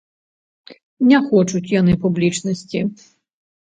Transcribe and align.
Не 1.11 1.19
хочуць 1.27 1.71
яны 1.75 1.93
публічнасці. 2.07 2.79